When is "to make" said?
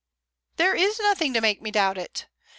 1.35-1.61